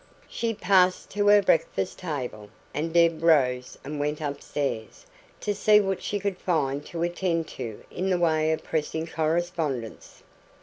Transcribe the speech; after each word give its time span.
She 0.27 0.55
passed 0.55 1.11
to 1.11 1.27
her 1.27 1.43
breakfast 1.43 1.99
table, 1.99 2.49
and 2.73 2.91
Deb 2.91 3.21
rose 3.21 3.77
and 3.83 3.99
went 3.99 4.19
upstairs, 4.19 5.05
to 5.41 5.53
see 5.53 5.79
what 5.79 6.01
she 6.01 6.17
could 6.19 6.39
find 6.39 6.83
to 6.87 7.03
attend 7.03 7.47
to 7.49 7.83
in 7.91 8.09
the 8.09 8.17
way 8.17 8.51
of 8.51 8.63
pressing 8.63 9.05
correspondence. 9.05 10.23